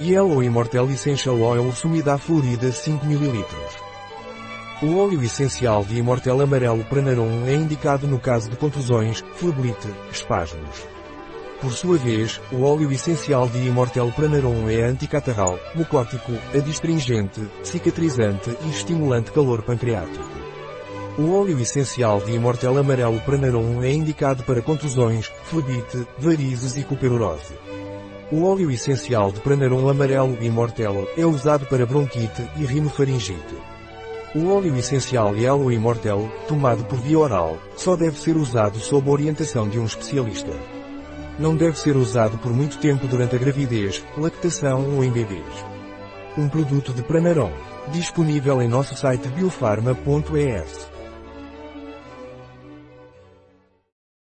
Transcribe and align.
Yellow 0.00 0.42
Immortel 0.42 0.90
Essential 0.90 1.40
Oil 1.40 1.70
Sumida 1.72 2.18
Florida 2.18 2.72
5 2.72 3.06
ml. 3.06 3.44
O 4.82 4.96
óleo 4.98 5.22
essencial 5.22 5.84
de 5.84 5.96
Immortel 5.96 6.40
amarelo 6.40 6.82
Pranarum 6.84 7.46
é 7.46 7.54
indicado 7.54 8.08
no 8.08 8.18
caso 8.18 8.50
de 8.50 8.56
contusões, 8.56 9.24
flebolite, 9.36 9.88
espasmos. 10.10 10.84
Por 11.60 11.72
sua 11.72 11.96
vez, 11.96 12.40
o 12.50 12.64
óleo 12.64 12.90
essencial 12.90 13.48
de 13.48 13.58
Immortel 13.58 14.10
Pranarum 14.10 14.68
é 14.68 14.82
anticatarral, 14.82 15.60
mucótico, 15.76 16.32
adstringente, 16.52 17.40
cicatrizante 17.62 18.50
e 18.64 18.70
estimulante 18.70 19.30
calor 19.30 19.62
pancreático. 19.62 20.28
O 21.16 21.40
óleo 21.40 21.60
essencial 21.60 22.20
de 22.20 22.32
Immortel 22.32 22.76
amarelo 22.76 23.20
Pranarum 23.20 23.80
é 23.80 23.92
indicado 23.92 24.42
para 24.42 24.60
contusões, 24.60 25.30
flebite, 25.44 26.04
varizes 26.18 26.76
e 26.76 26.82
cuperurose. 26.82 27.54
O 28.32 28.44
óleo 28.44 28.70
essencial 28.70 29.30
de 29.30 29.40
Pranarum 29.40 29.86
amarelo 29.86 30.42
Immortel 30.42 31.06
é 31.14 31.26
usado 31.26 31.66
para 31.66 31.84
bronquite 31.84 32.42
e 32.56 32.64
rinofaringite. 32.64 33.54
O 34.34 34.48
óleo 34.48 34.74
essencial 34.78 35.36
Yellow 35.36 35.70
Immortel, 35.70 36.32
tomado 36.48 36.84
por 36.84 36.98
via 36.98 37.18
oral, 37.18 37.58
só 37.76 37.94
deve 37.94 38.18
ser 38.18 38.36
usado 38.36 38.78
sob 38.78 39.10
orientação 39.10 39.68
de 39.68 39.78
um 39.78 39.84
especialista. 39.84 40.52
Não 41.38 41.54
deve 41.54 41.78
ser 41.78 41.96
usado 41.96 42.38
por 42.38 42.50
muito 42.50 42.78
tempo 42.78 43.06
durante 43.06 43.36
a 43.36 43.38
gravidez, 43.38 44.02
lactação 44.16 44.96
ou 44.96 45.04
em 45.04 45.10
bebês. 45.10 45.64
Um 46.36 46.48
produto 46.48 46.94
de 46.94 47.02
Pranarum, 47.02 47.52
disponível 47.92 48.62
em 48.62 48.68
nosso 48.68 48.96
site 48.96 49.28
biofarma.es. 49.28 50.93